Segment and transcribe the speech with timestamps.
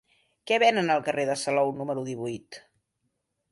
[0.51, 2.61] Què venen al carrer de Salou número divuit?